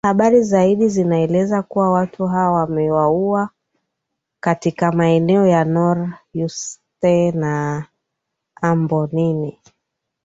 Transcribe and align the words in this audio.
habari 0.07 0.43
zaidi 0.43 0.89
zinaeleza 0.89 1.61
kuwa 1.63 1.91
watu 1.91 2.27
hawa 2.27 2.51
wameuwawa 2.61 3.49
katika 4.39 4.91
maeneo 4.91 5.47
ya 5.47 5.65
nor 5.65 6.13
uste 6.45 7.31
na 7.31 7.85
ambonin 8.61 9.53